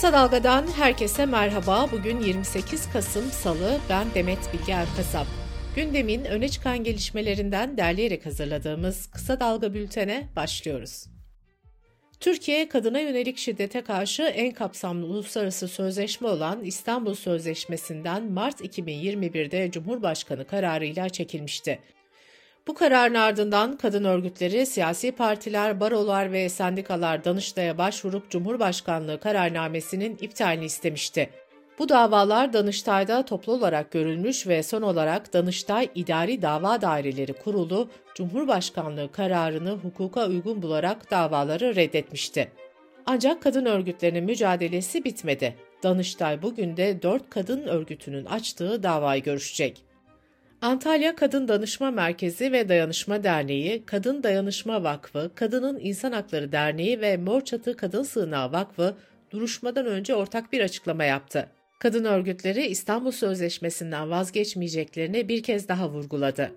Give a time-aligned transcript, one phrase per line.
[0.00, 1.86] Kısa Dalga'dan herkese merhaba.
[1.92, 3.78] Bugün 28 Kasım Salı.
[3.90, 5.26] Ben Demet Bilge Erkasap.
[5.76, 11.06] Gündemin öne çıkan gelişmelerinden derleyerek hazırladığımız Kısa Dalga bültene başlıyoruz.
[12.20, 20.46] Türkiye, kadına yönelik şiddete karşı en kapsamlı uluslararası sözleşme olan İstanbul Sözleşmesi'nden Mart 2021'de Cumhurbaşkanı
[20.46, 21.78] kararıyla çekilmişti.
[22.66, 30.64] Bu kararın ardından kadın örgütleri, siyasi partiler, barolar ve sendikalar Danıştay'a başvurup Cumhurbaşkanlığı kararnamesinin iptalini
[30.64, 31.30] istemişti.
[31.78, 39.12] Bu davalar Danıştay'da toplu olarak görülmüş ve son olarak Danıştay İdari Dava Daireleri Kurulu Cumhurbaşkanlığı
[39.12, 42.52] kararını hukuka uygun bularak davaları reddetmişti.
[43.06, 45.56] Ancak kadın örgütlerinin mücadelesi bitmedi.
[45.82, 49.89] Danıştay bugün de 4 kadın örgütünün açtığı davayı görüşecek.
[50.62, 57.16] Antalya Kadın Danışma Merkezi ve Dayanışma Derneği, Kadın Dayanışma Vakfı, Kadının İnsan Hakları Derneği ve
[57.16, 58.96] Mor Çatı Kadın Sığınağı Vakfı
[59.30, 61.48] duruşmadan önce ortak bir açıklama yaptı.
[61.78, 66.52] Kadın örgütleri İstanbul Sözleşmesi'nden vazgeçmeyeceklerini bir kez daha vurguladı.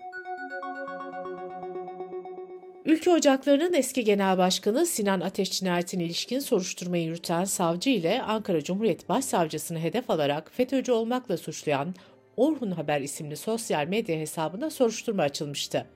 [2.84, 9.08] Ülke Ocakları'nın eski genel başkanı Sinan Ateş cinayetine ilişkin soruşturmayı yürüten savcı ile Ankara Cumhuriyet
[9.08, 11.94] Başsavcısını hedef alarak FETÖ'cü olmakla suçlayan
[12.36, 15.86] Orhun Haber isimli sosyal medya hesabına soruşturma açılmıştı.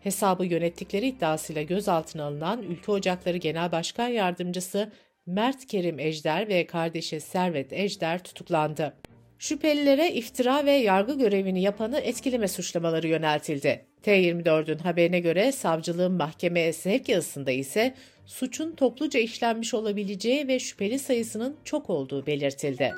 [0.00, 4.92] Hesabı yönettikleri iddiasıyla gözaltına alınan Ülke Ocakları Genel Başkan Yardımcısı
[5.26, 8.94] Mert Kerim Ejder ve kardeşi Servet Ejder tutuklandı.
[9.38, 13.86] Şüphelilere iftira ve yargı görevini yapanı etkileme suçlamaları yöneltildi.
[14.02, 17.94] T24'ün haberine göre savcılığın mahkemeye sevk yazısında ise
[18.26, 22.92] suçun topluca işlenmiş olabileceği ve şüpheli sayısının çok olduğu belirtildi.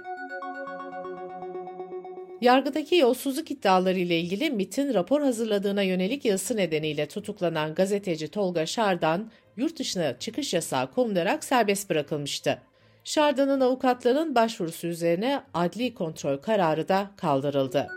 [2.40, 9.30] Yargıdaki yolsuzluk iddiaları ile ilgili MIT'in rapor hazırladığına yönelik yazısı nedeniyle tutuklanan gazeteci Tolga Şardan,
[9.56, 12.62] yurt dışına çıkış yasağı konularak serbest bırakılmıştı.
[13.04, 17.88] Şardan'ın avukatlarının başvurusu üzerine adli kontrol kararı da kaldırıldı.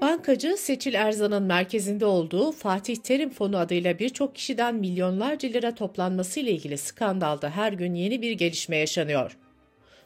[0.00, 6.50] Bankacı Seçil Erzan'ın merkezinde olduğu Fatih Terim Fonu adıyla birçok kişiden milyonlarca lira toplanması ile
[6.50, 9.36] ilgili skandalda her gün yeni bir gelişme yaşanıyor.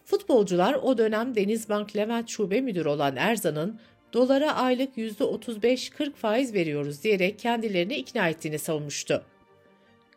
[0.04, 3.80] Futbolcular o dönem Denizbank Levent Şube Müdürü olan Erzan'ın
[4.12, 9.24] dolara aylık %35-40 faiz veriyoruz diyerek kendilerini ikna ettiğini savunmuştu.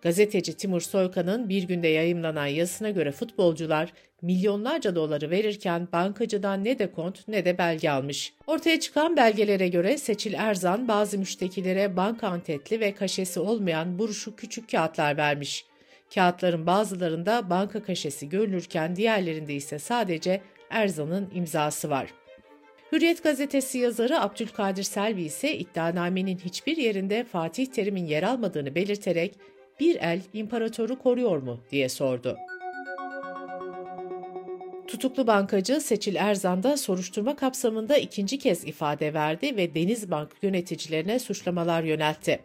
[0.02, 6.92] Gazeteci Timur Soykan'ın bir günde yayımlanan yazısına göre futbolcular milyonlarca doları verirken bankacıdan ne de
[6.92, 8.34] kont ne de belge almış.
[8.48, 14.72] Ortaya çıkan belgelere göre Seçil Erzan bazı müştekilere banka antetli ve kaşesi olmayan buruşu küçük
[14.72, 15.66] kağıtlar vermiş.
[16.14, 22.14] Kağıtların bazılarında banka kaşesi görülürken diğerlerinde ise sadece Erzan'ın imzası var.
[22.92, 29.36] Hürriyet gazetesi yazarı Abdülkadir Selvi ise iddianamenin hiçbir yerinde Fatih Terim'in yer almadığını belirterek
[29.80, 32.38] bir el imparatoru koruyor mu diye sordu.
[34.88, 41.84] Tutuklu bankacı Seçil Erzan da soruşturma kapsamında ikinci kez ifade verdi ve Denizbank yöneticilerine suçlamalar
[41.84, 42.40] yöneltti.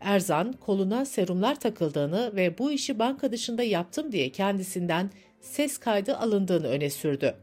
[0.00, 6.66] Erzan koluna serumlar takıldığını ve bu işi banka dışında yaptım diye kendisinden ses kaydı alındığını
[6.66, 7.34] öne sürdü.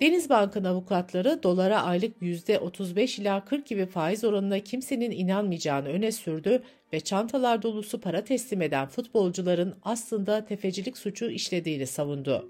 [0.00, 6.62] Denizbank'ın avukatları dolara aylık %35 ila 40 gibi faiz oranına kimsenin inanmayacağını öne sürdü
[6.92, 12.48] ve çantalar dolusu para teslim eden futbolcuların aslında tefecilik suçu işlediğini savundu.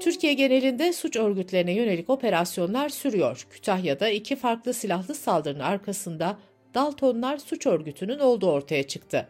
[0.00, 3.46] Türkiye genelinde suç örgütlerine yönelik operasyonlar sürüyor.
[3.50, 6.38] Kütahya'da iki farklı silahlı saldırının arkasında
[6.74, 9.28] Daltonlar suç örgütünün olduğu ortaya çıktı.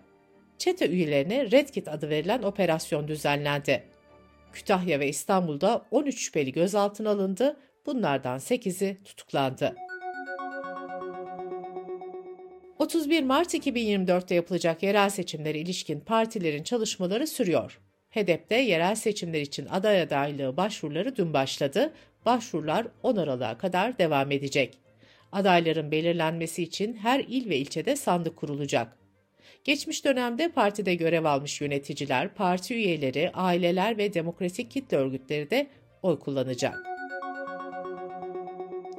[0.59, 3.83] Çete üyelerine Red Kit adı verilen operasyon düzenlendi.
[4.53, 7.57] Kütahya ve İstanbul'da 13 şüpheli gözaltına alındı,
[7.87, 9.75] bunlardan 8'i tutuklandı.
[12.79, 17.81] 31 Mart 2024'te yapılacak yerel seçimlere ilişkin partilerin çalışmaları sürüyor.
[18.11, 21.93] HEDEP'te yerel seçimler için aday adaylığı başvuruları dün başladı.
[22.27, 24.79] Başvurular 10 Aralık'a kadar devam edecek.
[25.33, 28.99] Adayların belirlenmesi için her il ve ilçede sandık kurulacak.
[29.65, 35.67] Geçmiş dönemde partide görev almış yöneticiler, parti üyeleri, aileler ve demokratik kitle örgütleri de
[36.03, 36.91] oy kullanacak.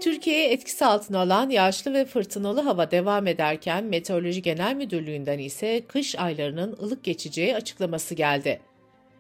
[0.02, 6.16] Türkiye'ye etkisi altına alan yağışlı ve fırtınalı hava devam ederken Meteoroloji Genel Müdürlüğü'nden ise kış
[6.16, 8.62] aylarının ılık geçeceği açıklaması geldi.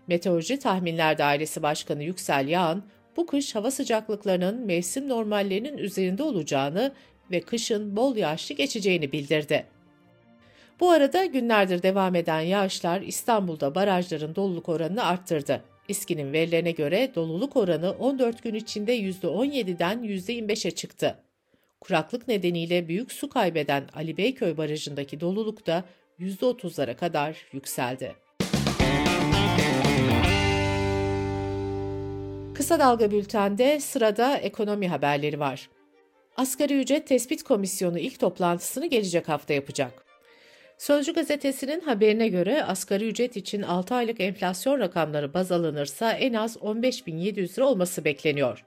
[0.07, 2.83] Meteoroloji Tahminler Dairesi Başkanı Yüksel Yağan,
[3.17, 6.91] bu kış hava sıcaklıklarının mevsim normallerinin üzerinde olacağını
[7.31, 9.65] ve kışın bol yağışlı geçeceğini bildirdi.
[10.79, 15.63] Bu arada günlerdir devam eden yağışlar İstanbul'da barajların doluluk oranını arttırdı.
[15.87, 21.17] İSKİ'nin verilerine göre doluluk oranı 14 gün içinde %17'den %25'e çıktı.
[21.81, 25.83] Kuraklık nedeniyle büyük su kaybeden Ali Beyköy Barajı'ndaki doluluk da
[26.19, 28.15] %30'lara kadar yükseldi.
[32.61, 35.69] Kısa Dalga Bülten'de sırada ekonomi haberleri var.
[36.37, 40.05] Asgari Ücret Tespit Komisyonu ilk toplantısını gelecek hafta yapacak.
[40.77, 46.57] Sözcü gazetesinin haberine göre asgari ücret için 6 aylık enflasyon rakamları baz alınırsa en az
[46.57, 48.65] 15.700 lira olması bekleniyor.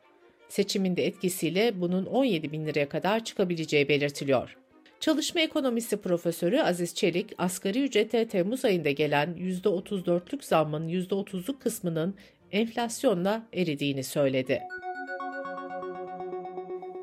[0.49, 4.57] Seçiminde etkisiyle bunun 17.000 liraya kadar çıkabileceği belirtiliyor.
[5.01, 12.15] Çalışma ekonomisi profesörü Aziz Çelik, asgari ücrete Temmuz ayında gelen %34'lük zammın %30'luk kısmının
[12.55, 14.63] enflasyonla eridiğini söyledi.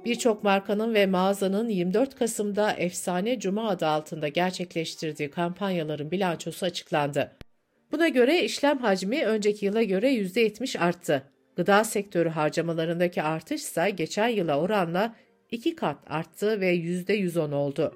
[0.06, 7.31] Birçok markanın ve mağazanın 24 Kasım'da Efsane Cuma adı altında gerçekleştirdiği kampanyaların bilançosu açıklandı.
[7.92, 11.24] Buna göre işlem hacmi önceki yıla göre %70 arttı.
[11.56, 15.15] Gıda sektörü harcamalarındaki artış ise geçen yıla oranla
[15.51, 17.94] 2 kat arttı ve %110 oldu.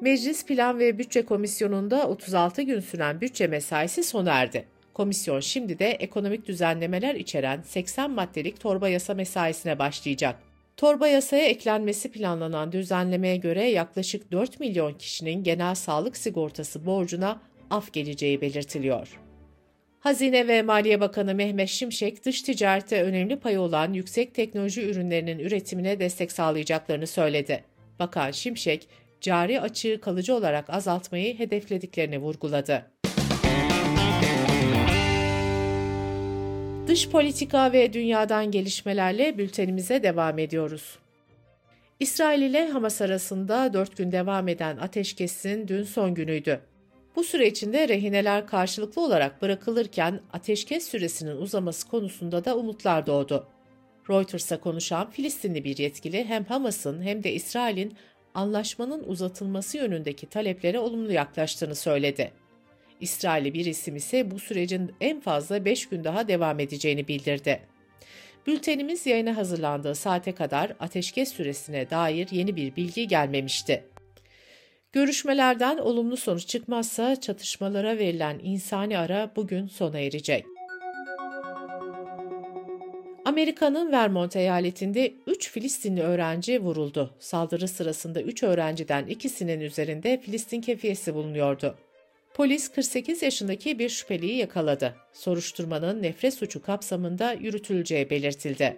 [0.00, 4.64] Meclis Plan ve Bütçe Komisyonu'nda 36 gün süren bütçe mesaisi sona erdi.
[4.94, 10.36] Komisyon şimdi de ekonomik düzenlemeler içeren 80 maddelik torba yasa mesaisine başlayacak.
[10.76, 17.92] Torba yasaya eklenmesi planlanan düzenlemeye göre yaklaşık 4 milyon kişinin genel sağlık sigortası borcuna af
[17.92, 19.18] geleceği belirtiliyor.
[20.00, 26.00] Hazine ve Maliye Bakanı Mehmet Şimşek, dış ticarette önemli payı olan yüksek teknoloji ürünlerinin üretimine
[26.00, 27.64] destek sağlayacaklarını söyledi.
[27.98, 28.88] Bakan Şimşek,
[29.20, 32.99] cari açığı kalıcı olarak azaltmayı hedeflediklerini vurguladı.
[36.90, 40.98] Dış politika ve dünyadan gelişmelerle bültenimize devam ediyoruz.
[42.00, 46.60] İsrail ile Hamas arasında 4 gün devam eden ateşkesin dün son günüydü.
[47.16, 53.48] Bu süre içinde rehineler karşılıklı olarak bırakılırken ateşkes süresinin uzaması konusunda da umutlar doğdu.
[54.10, 57.94] Reuters'a konuşan Filistinli bir yetkili hem Hamas'ın hem de İsrail'in
[58.34, 62.32] anlaşmanın uzatılması yönündeki taleplere olumlu yaklaştığını söyledi.
[63.00, 67.60] İsrailli bir isim ise bu sürecin en fazla 5 gün daha devam edeceğini bildirdi.
[68.46, 73.84] Bültenimiz yayına hazırlandığı saate kadar ateşkes süresine dair yeni bir bilgi gelmemişti.
[74.92, 80.44] Görüşmelerden olumlu sonuç çıkmazsa çatışmalara verilen insani ara bugün sona erecek.
[83.24, 87.14] Amerika'nın Vermont eyaletinde 3 Filistinli öğrenci vuruldu.
[87.18, 91.78] Saldırı sırasında 3 öğrenciden ikisinin üzerinde Filistin kefiyesi bulunuyordu.
[92.34, 94.94] Polis 48 yaşındaki bir şüpheliyi yakaladı.
[95.12, 98.76] Soruşturmanın nefret suçu kapsamında yürütüleceği belirtildi.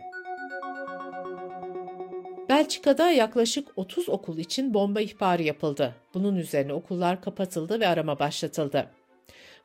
[2.48, 5.94] Belçika'da yaklaşık 30 okul için bomba ihbarı yapıldı.
[6.14, 8.90] Bunun üzerine okullar kapatıldı ve arama başlatıldı.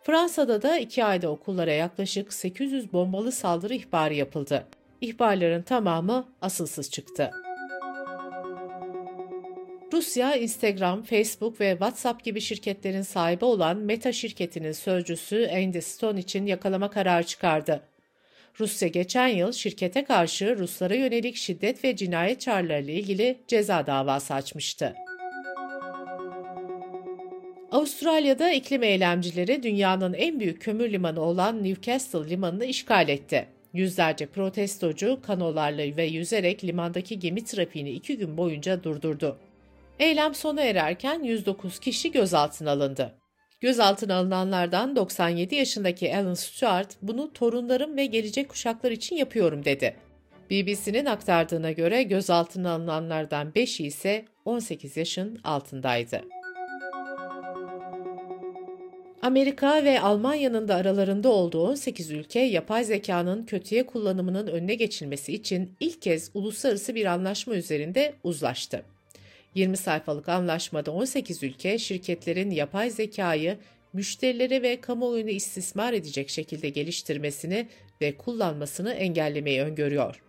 [0.04, 4.68] Fransa'da da iki ayda okullara yaklaşık 800 bombalı saldırı ihbarı yapıldı.
[5.02, 7.32] İhbarların tamamı asılsız çıktı.
[9.98, 16.46] Rusya, Instagram, Facebook ve WhatsApp gibi şirketlerin sahibi olan Meta şirketinin sözcüsü Andy Stone için
[16.46, 17.82] yakalama kararı çıkardı.
[18.60, 24.96] Rusya geçen yıl şirkete karşı Ruslara yönelik şiddet ve cinayet çağrılarıyla ilgili ceza davası açmıştı.
[27.72, 33.46] Avustralya'da iklim eylemcileri dünyanın en büyük kömür limanı olan Newcastle limanını işgal etti.
[33.74, 39.38] Yüzlerce protestocu kanolarla ve yüzerek limandaki gemi trafiğini iki gün boyunca durdurdu.
[40.00, 43.14] Eylem sona ererken 109 kişi gözaltına alındı.
[43.62, 49.96] Gözaltına alınanlardan 97 yaşındaki Alan Stewart bunu torunlarım ve gelecek kuşaklar için yapıyorum dedi.
[50.52, 56.22] BBC'nin aktardığına göre gözaltına alınanlardan 5'i ise 18 yaşın altındaydı.
[59.22, 65.76] Amerika ve Almanya'nın da aralarında olduğu 18 ülke yapay zekanın kötüye kullanımının önüne geçilmesi için
[65.80, 68.84] ilk kez uluslararası bir anlaşma üzerinde uzlaştı.
[69.58, 73.58] 20 sayfalık anlaşmada 18 ülke şirketlerin yapay zekayı
[73.94, 77.68] müşterileri ve kamuoyunu istismar edecek şekilde geliştirmesini
[78.02, 80.24] ve kullanmasını engellemeyi öngörüyor.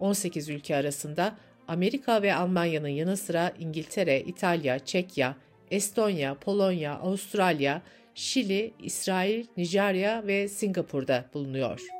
[0.00, 5.36] 18 ülke arasında Amerika ve Almanya'nın yanı sıra İngiltere, İtalya, Çekya,
[5.70, 7.82] Estonya, Polonya, Avustralya,
[8.14, 11.97] Şili, İsrail, Nijerya ve Singapur'da bulunuyor.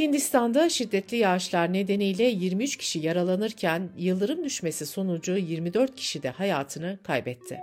[0.00, 7.58] Hindistan'da şiddetli yağışlar nedeniyle 23 kişi yaralanırken yıldırım düşmesi sonucu 24 kişi de hayatını kaybetti.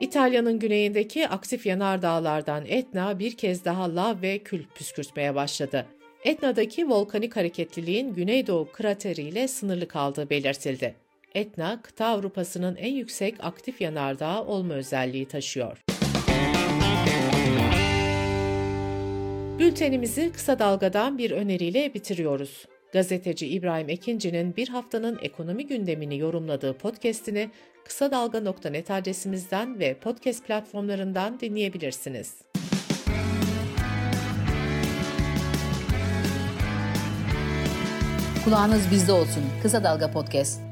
[0.00, 5.86] İtalya'nın güneyindeki aktif yanardağlardan Etna bir kez daha lav ve kül püskürtmeye başladı.
[6.24, 10.94] Etna'daki volkanik hareketliliğin güneydoğu krateriyle sınırlı kaldığı belirtildi.
[11.34, 15.89] Etna, kıta Avrupa'sının en yüksek aktif yanardağı olma özelliği taşıyor.
[19.60, 22.66] Bültenimizi kısa dalgadan bir öneriyle bitiriyoruz.
[22.92, 27.50] Gazeteci İbrahim Ekinci'nin bir haftanın ekonomi gündemini yorumladığı podcast'ini
[27.84, 32.34] kısa dalga.net adresimizden ve podcast platformlarından dinleyebilirsiniz.
[38.44, 39.42] Kulağınız bizde olsun.
[39.62, 40.69] Kısa Dalga Podcast.